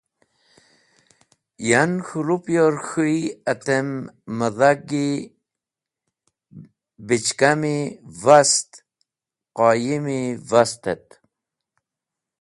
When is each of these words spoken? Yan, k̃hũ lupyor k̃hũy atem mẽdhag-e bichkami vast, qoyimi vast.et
Yan, 1.69 1.91
k̃hũ 2.05 2.25
lupyor 2.27 2.73
k̃hũy 2.87 3.17
atem 3.51 3.89
mẽdhag-e 4.37 5.07
bichkami 7.07 7.77
vast, 8.23 8.69
qoyimi 9.57 10.21
vast.et 10.49 11.05